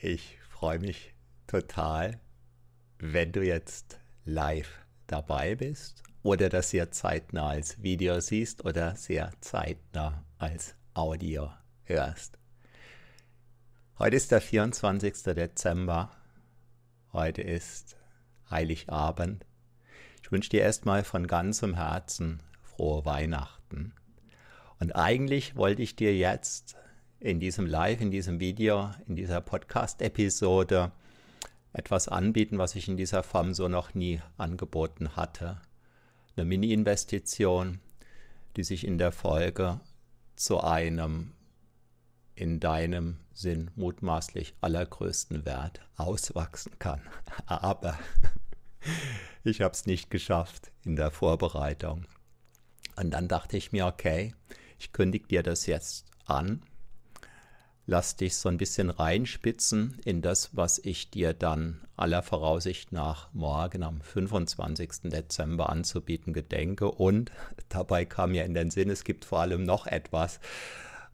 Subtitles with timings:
[0.00, 1.12] Ich freue mich
[1.48, 2.20] total,
[3.00, 9.32] wenn du jetzt live dabei bist oder das sehr zeitnah als Video siehst oder sehr
[9.40, 11.50] zeitnah als Audio
[11.82, 12.38] hörst.
[13.98, 15.34] Heute ist der 24.
[15.34, 16.12] Dezember.
[17.12, 17.96] Heute ist
[18.48, 19.46] Heiligabend.
[20.22, 23.94] Ich wünsche dir erstmal von ganzem Herzen frohe Weihnachten.
[24.78, 26.76] Und eigentlich wollte ich dir jetzt
[27.20, 30.92] in diesem Live, in diesem Video, in dieser Podcast-Episode
[31.72, 35.60] etwas anbieten, was ich in dieser Form so noch nie angeboten hatte.
[36.36, 37.80] Eine Mini-Investition,
[38.56, 39.80] die sich in der Folge
[40.36, 41.32] zu einem
[42.36, 47.00] in deinem Sinn mutmaßlich allergrößten Wert auswachsen kann.
[47.46, 47.98] Aber
[49.44, 52.06] ich habe es nicht geschafft in der Vorbereitung.
[52.94, 54.34] Und dann dachte ich mir, okay,
[54.78, 56.62] ich kündige dir das jetzt an
[57.88, 63.32] lass dich so ein bisschen reinspitzen in das, was ich dir dann aller Voraussicht nach
[63.32, 65.04] morgen am 25.
[65.04, 66.90] Dezember anzubieten gedenke.
[66.90, 67.32] Und
[67.70, 70.38] dabei kam mir in den Sinn, es gibt vor allem noch etwas,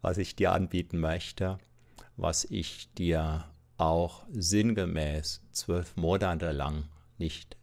[0.02, 1.58] was ich dir anbieten möchte,
[2.16, 3.44] was ich dir
[3.78, 6.88] auch sinngemäß zwölf Monate lang
[7.18, 7.56] nicht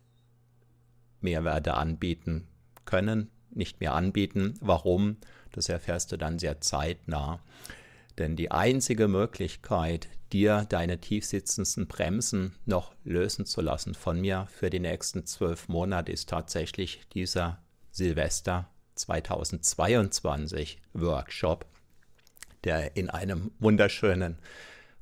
[1.20, 2.48] mehr werde anbieten
[2.86, 4.54] können, nicht mehr anbieten.
[4.62, 5.18] Warum?
[5.52, 7.42] Das erfährst du dann sehr zeitnah.
[8.18, 14.70] Denn die einzige Möglichkeit, dir deine tiefsitzenden Bremsen noch lösen zu lassen von mir für
[14.70, 21.66] die nächsten zwölf Monate, ist tatsächlich dieser Silvester 2022 Workshop,
[22.64, 24.38] der in einem wunderschönen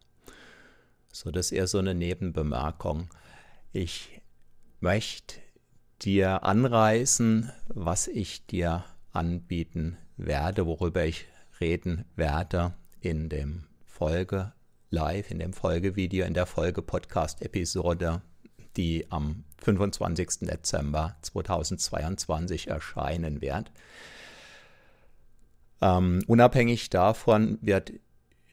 [1.15, 3.07] So, das ist eher so eine Nebenbemerkung.
[3.71, 4.21] Ich
[4.81, 5.39] möchte
[6.01, 11.25] dir anreißen, was ich dir anbieten werde, worüber ich
[11.61, 14.51] reden werde in dem Folge
[14.89, 18.21] live, in dem Folgevideo, in der Folge-Podcast-Episode,
[18.75, 20.39] die am 25.
[20.41, 23.71] Dezember 2022 erscheinen wird.
[25.81, 27.93] Ähm, unabhängig davon wird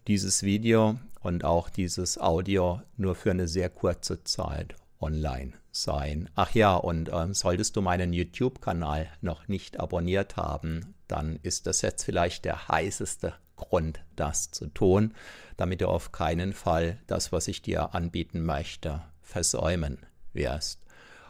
[0.09, 6.29] dieses Video und auch dieses Audio nur für eine sehr kurze Zeit online sein.
[6.35, 11.83] Ach ja, und äh, solltest du meinen YouTube-Kanal noch nicht abonniert haben, dann ist das
[11.83, 15.15] jetzt vielleicht der heißeste Grund, das zu tun,
[15.57, 19.99] damit du auf keinen Fall das, was ich dir anbieten möchte, versäumen
[20.33, 20.81] wirst.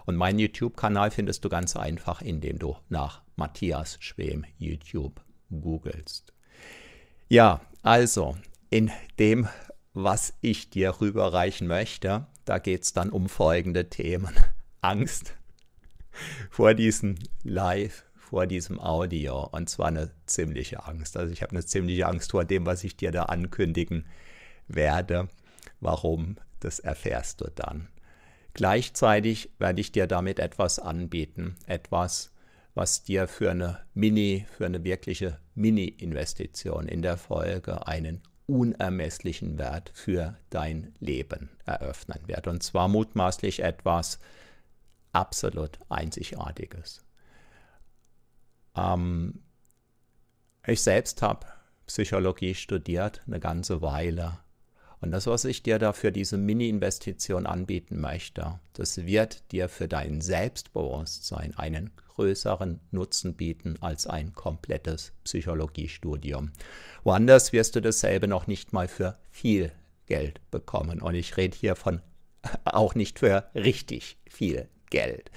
[0.06, 6.32] Und meinen YouTube-Kanal findest du ganz einfach, indem du nach Matthias Schwem YouTube googelst.
[7.28, 8.36] Ja, also
[8.72, 9.48] in dem
[9.92, 12.26] was ich dir rüberreichen möchte.
[12.46, 14.34] Da geht es dann um folgende Themen.
[14.80, 15.34] Angst
[16.50, 19.46] vor diesem Live, vor diesem Audio.
[19.52, 21.18] Und zwar eine ziemliche Angst.
[21.18, 24.06] Also ich habe eine ziemliche Angst vor dem, was ich dir da ankündigen
[24.68, 25.28] werde.
[25.80, 27.88] Warum, das erfährst du dann.
[28.54, 31.56] Gleichzeitig werde ich dir damit etwas anbieten.
[31.66, 32.32] Etwas,
[32.74, 38.22] was dir für eine Mini, für eine wirkliche Mini-Investition in der Folge einen
[38.52, 42.46] unermesslichen Wert für dein Leben eröffnen wird.
[42.46, 44.18] Und zwar mutmaßlich etwas
[45.12, 47.02] absolut Einzigartiges.
[48.76, 49.42] Ähm,
[50.66, 51.46] ich selbst habe
[51.86, 54.38] Psychologie studiert eine ganze Weile.
[55.00, 59.88] Und das, was ich dir da für diese Mini-Investition anbieten möchte, das wird dir für
[59.88, 66.52] dein Selbstbewusstsein einen größeren Nutzen bieten als ein komplettes Psychologiestudium.
[67.04, 69.72] Woanders wirst du dasselbe noch nicht mal für viel
[70.06, 71.00] Geld bekommen.
[71.00, 72.00] Und ich rede hier von
[72.64, 75.30] auch nicht für richtig viel Geld.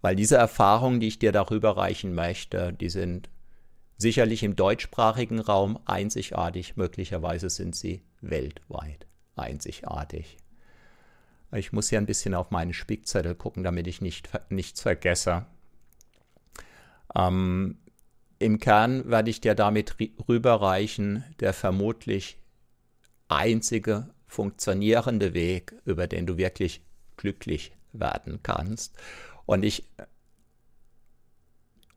[0.00, 3.28] Weil diese Erfahrungen, die ich dir darüber reichen möchte, die sind
[3.98, 6.76] sicherlich im deutschsprachigen Raum einzigartig.
[6.76, 9.06] Möglicherweise sind sie weltweit
[9.36, 10.36] einzigartig.
[11.52, 15.46] Ich muss hier ein bisschen auf meinen Spickzettel gucken, damit ich nicht, nichts vergesse.
[17.14, 17.78] Ähm,
[18.38, 19.96] Im Kern werde ich dir damit
[20.28, 22.38] rüberreichen, der vermutlich
[23.28, 26.82] einzige funktionierende Weg, über den du wirklich
[27.16, 28.96] glücklich werden kannst.
[29.46, 29.84] Und ich,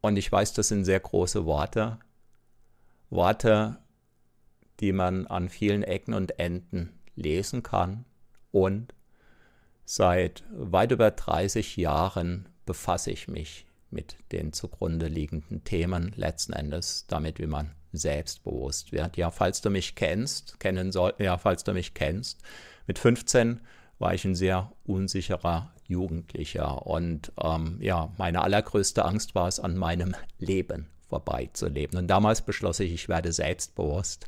[0.02, 2.00] und ich weiß, das sind sehr große Worte.
[3.10, 3.78] Worte,
[4.80, 8.06] die man an vielen Ecken und Enden lesen kann.
[8.52, 8.94] Und
[9.86, 17.06] seit weit über 30 Jahren befasse ich mich mit den zugrunde liegenden Themen letzten Endes
[17.08, 19.18] damit, wie man selbstbewusst wird.
[19.18, 22.42] Ja, falls du mich kennst, kennen soll, ja, falls du mich kennst,
[22.88, 23.62] mit 15
[24.00, 26.86] war ich ein sehr unsicherer Jugendlicher.
[26.88, 31.98] Und ähm, ja, meine allergrößte Angst war es, an meinem Leben vorbeizuleben.
[31.98, 34.28] Und damals beschloss ich, ich werde selbstbewusst.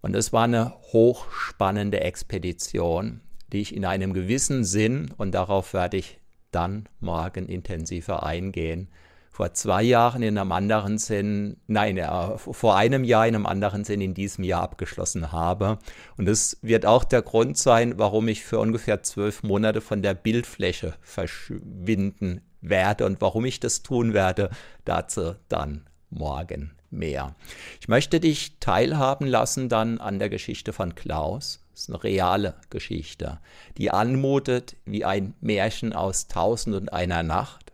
[0.00, 3.20] Und es war eine hochspannende Expedition,
[3.52, 6.18] die ich in einem gewissen Sinn, und darauf werde ich
[6.50, 8.88] dann morgen intensiver eingehen,
[9.30, 11.96] vor zwei Jahren in einem anderen Sinn, nein,
[12.38, 15.78] vor einem Jahr in einem anderen Sinn in diesem Jahr abgeschlossen habe.
[16.16, 20.14] Und das wird auch der Grund sein, warum ich für ungefähr zwölf Monate von der
[20.14, 24.50] Bildfläche verschwinden werde und warum ich das tun werde,
[24.84, 27.36] dazu dann morgen mehr.
[27.80, 31.64] Ich möchte dich teilhaben lassen dann an der Geschichte von Klaus.
[31.78, 33.38] Das ist eine reale Geschichte,
[33.76, 37.68] die anmutet wie ein Märchen aus Tausend und einer Nacht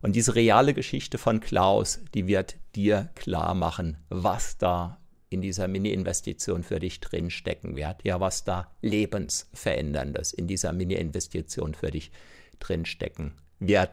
[0.00, 4.98] und diese reale Geschichte von Klaus, die wird dir klar machen, was da
[5.28, 8.02] in dieser Mini-Investition für dich drinstecken wird.
[8.02, 12.10] Ja, was da lebensveränderndes in dieser Mini-Investition für dich
[12.58, 13.90] drinstecken wird.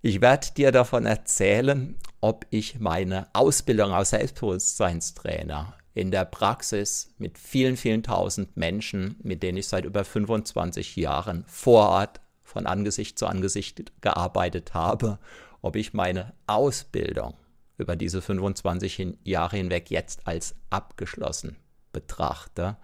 [0.00, 7.38] Ich werde dir davon erzählen, ob ich meine Ausbildung als Selbstbewusstseinstrainer in der Praxis mit
[7.38, 13.18] vielen, vielen tausend Menschen, mit denen ich seit über 25 Jahren vor Ort von Angesicht
[13.18, 15.18] zu Angesicht gearbeitet habe,
[15.60, 17.34] ob ich meine Ausbildung
[17.78, 21.56] über diese 25 Jahre hinweg jetzt als abgeschlossen
[21.92, 22.76] betrachte.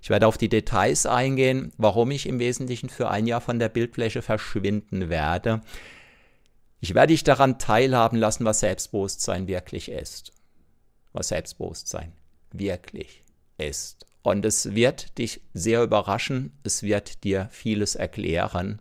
[0.00, 3.68] Ich werde auf die Details eingehen, warum ich im Wesentlichen für ein Jahr von der
[3.68, 5.60] Bildfläche verschwinden werde.
[6.80, 10.32] Ich werde dich daran teilhaben lassen, was Selbstbewusstsein wirklich ist.
[11.12, 12.12] Was Selbstbewusstsein
[12.58, 13.22] wirklich
[13.58, 14.06] ist.
[14.22, 18.80] Und es wird dich sehr überraschen, es wird dir vieles erklären.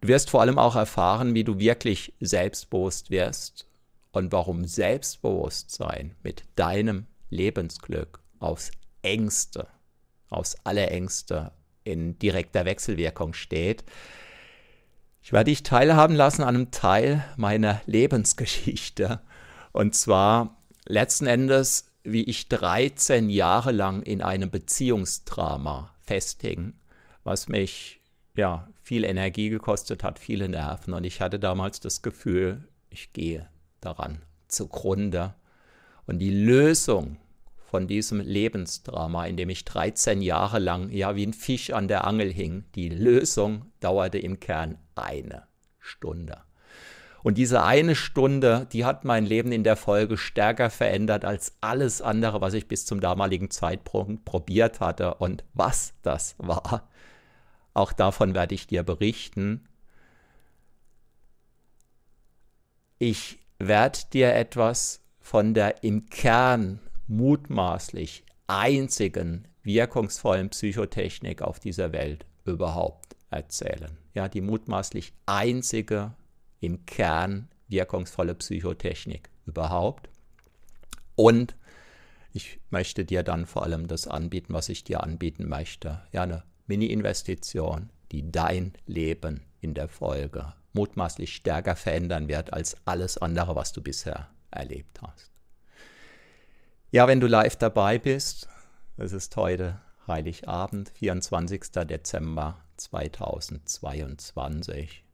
[0.00, 3.66] Du wirst vor allem auch erfahren, wie du wirklich selbstbewusst wirst
[4.12, 8.70] und warum Selbstbewusstsein mit deinem Lebensglück aufs
[9.02, 9.68] engste,
[10.30, 11.52] aufs allerengste
[11.84, 13.84] in direkter Wechselwirkung steht.
[15.22, 19.20] Ich werde dich teilhaben lassen an einem Teil meiner Lebensgeschichte.
[19.72, 20.56] Und zwar
[20.86, 26.74] letzten Endes wie ich 13 Jahre lang in einem Beziehungsdrama festhing,
[27.24, 28.00] was mich
[28.36, 30.94] ja viel Energie gekostet hat, viele Nerven.
[30.94, 33.48] Und ich hatte damals das Gefühl, ich gehe
[33.80, 35.34] daran zugrunde.
[36.06, 37.16] Und die Lösung
[37.56, 42.06] von diesem Lebensdrama, in dem ich 13 Jahre lang ja wie ein Fisch an der
[42.06, 45.42] Angel hing, die Lösung dauerte im Kern eine
[45.80, 46.45] Stunde.
[47.26, 52.00] Und diese eine Stunde, die hat mein Leben in der Folge stärker verändert als alles
[52.00, 55.14] andere, was ich bis zum damaligen Zeitpunkt probiert hatte.
[55.14, 56.88] Und was das war,
[57.74, 59.66] auch davon werde ich dir berichten.
[63.00, 66.78] Ich werde dir etwas von der im Kern
[67.08, 73.98] mutmaßlich einzigen wirkungsvollen Psychotechnik auf dieser Welt überhaupt erzählen.
[74.14, 76.14] Ja, die mutmaßlich einzige
[76.60, 80.08] im Kern wirkungsvolle Psychotechnik überhaupt.
[81.14, 81.56] Und
[82.32, 86.02] ich möchte dir dann vor allem das anbieten, was ich dir anbieten möchte.
[86.12, 93.18] Ja, eine Mini-Investition, die dein Leben in der Folge mutmaßlich stärker verändern wird als alles
[93.18, 95.32] andere, was du bisher erlebt hast.
[96.90, 98.48] Ja, wenn du live dabei bist,
[98.98, 101.62] es ist heute Heiligabend, 24.
[101.86, 105.05] Dezember 2022.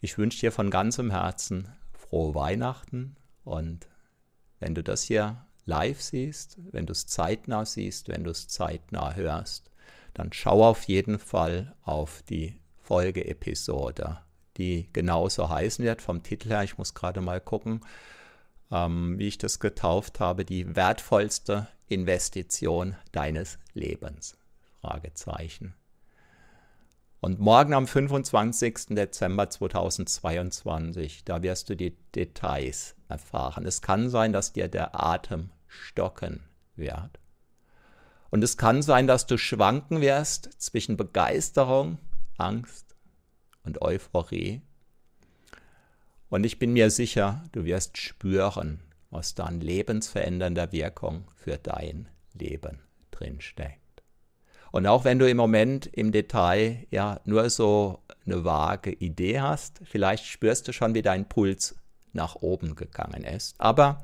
[0.00, 3.88] Ich wünsche dir von ganzem Herzen frohe Weihnachten und
[4.58, 9.14] wenn du das hier live siehst, wenn du es zeitnah siehst, wenn du es zeitnah
[9.14, 9.70] hörst,
[10.14, 14.18] dann schau auf jeden Fall auf die Folgeepisode,
[14.56, 16.64] die genauso heißen wird vom Titel her.
[16.64, 17.80] Ich muss gerade mal gucken,
[18.70, 20.44] ähm, wie ich das getauft habe.
[20.44, 24.36] Die wertvollste Investition deines Lebens.
[24.80, 25.74] Fragezeichen.
[27.20, 28.94] Und morgen am 25.
[28.96, 33.66] Dezember 2022, da wirst du die Details erfahren.
[33.66, 36.40] Es kann sein, dass dir der Atem stocken
[36.76, 37.20] wird.
[38.30, 41.98] Und es kann sein, dass du schwanken wirst zwischen Begeisterung,
[42.38, 42.96] Angst
[43.64, 44.62] und Euphorie.
[46.30, 52.08] Und ich bin mir sicher, du wirst spüren, was da an lebensverändernder Wirkung für dein
[52.32, 52.78] Leben
[53.10, 53.79] drinsteckt.
[54.72, 59.80] Und auch wenn du im Moment im Detail ja nur so eine vage Idee hast,
[59.84, 61.76] vielleicht spürst du schon, wie dein Puls
[62.12, 63.60] nach oben gegangen ist.
[63.60, 64.02] Aber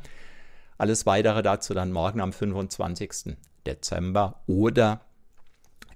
[0.78, 3.36] alles weitere dazu dann morgen am 25.
[3.66, 5.00] Dezember oder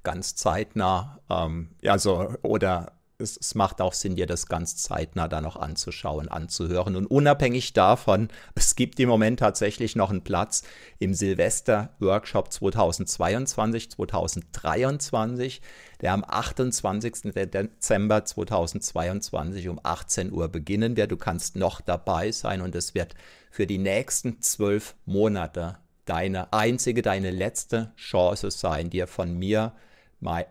[0.02, 5.44] ganz zeitnah, ähm, also oder es, es, macht auch Sinn, dir das ganz zeitnah dann
[5.44, 6.96] noch anzuschauen, anzuhören.
[6.96, 10.62] Und unabhängig davon, es gibt im Moment tatsächlich noch einen Platz
[10.98, 15.60] im Silvester-Workshop 2022, 2023,
[16.00, 17.32] der am 28.
[17.34, 21.12] Dezember 2022 um 18 Uhr beginnen wird.
[21.12, 23.14] Du kannst noch dabei sein und es wird
[23.50, 29.74] für die nächsten zwölf Monate deine einzige, deine letzte Chance sein, dir von mir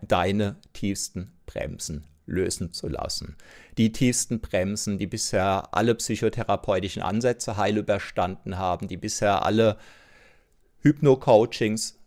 [0.02, 3.36] deine tiefsten Bremsen lösen zu lassen.
[3.76, 9.76] Die tiefsten Bremsen, die bisher alle psychotherapeutischen Ansätze heil überstanden haben, die bisher alle
[10.82, 11.98] Hypno-Coachings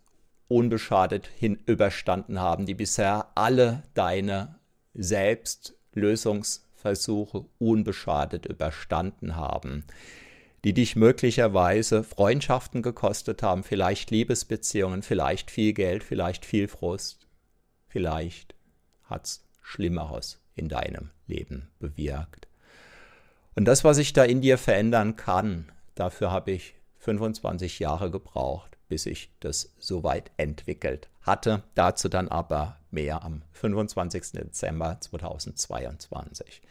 [0.48, 4.56] unbeschadet hin überstanden haben, die bisher alle deine
[4.94, 9.84] Selbstlösungsversuche unbeschadet überstanden haben,
[10.64, 17.26] die dich möglicherweise Freundschaften gekostet haben, vielleicht Liebesbeziehungen, vielleicht viel Geld, vielleicht viel Frust,
[17.88, 18.54] vielleicht
[19.04, 22.46] hat es Schlimmeres in deinem Leben bewirkt.
[23.56, 28.76] Und das, was ich da in dir verändern kann, dafür habe ich 25 Jahre gebraucht,
[28.88, 31.62] bis ich das so weit entwickelt hatte.
[31.74, 34.32] Dazu dann aber mehr am 25.
[34.32, 36.62] Dezember 2022.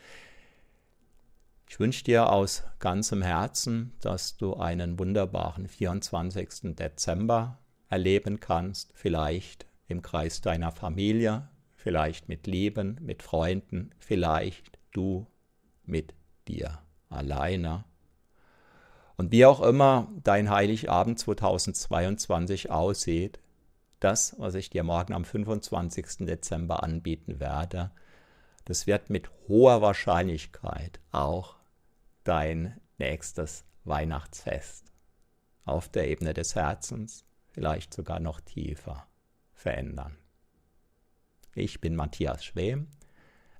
[1.67, 6.75] Ich wünsche dir aus ganzem Herzen, dass du einen wunderbaren 24.
[6.75, 7.57] Dezember
[7.89, 11.49] erleben kannst, vielleicht im Kreis deiner Familie,
[11.83, 15.27] vielleicht mit Leben, mit Freunden, vielleicht du
[15.83, 16.13] mit
[16.47, 17.83] dir alleine.
[19.17, 23.41] Und wie auch immer dein Heiligabend 2022 aussieht,
[23.99, 26.25] das, was ich dir morgen am 25.
[26.25, 27.91] Dezember anbieten werde,
[28.63, 31.57] das wird mit hoher Wahrscheinlichkeit auch
[32.23, 34.85] dein nächstes Weihnachtsfest
[35.65, 39.05] auf der Ebene des Herzens, vielleicht sogar noch tiefer
[39.51, 40.22] verändern.
[41.55, 42.87] Ich bin Matthias Schwem.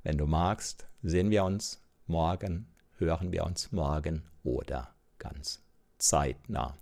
[0.01, 2.65] Wenn du magst, sehen wir uns morgen,
[2.97, 5.61] hören wir uns morgen oder ganz
[5.99, 6.75] zeitnah.